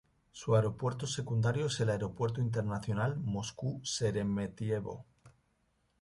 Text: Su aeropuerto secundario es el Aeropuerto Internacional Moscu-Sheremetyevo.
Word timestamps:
Su 0.31 0.55
aeropuerto 0.55 1.05
secundario 1.05 1.67
es 1.67 1.79
el 1.79 1.91
Aeropuerto 1.91 2.41
Internacional 2.41 3.19
Moscu-Sheremetyevo. 3.19 5.05